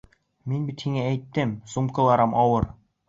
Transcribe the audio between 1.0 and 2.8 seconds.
әйттем, сумкаларым ауыр!